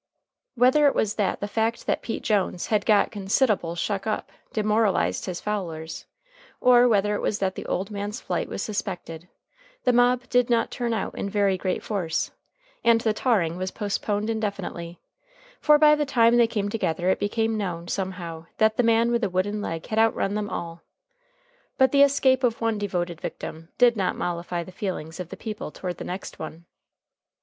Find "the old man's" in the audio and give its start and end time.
7.53-8.19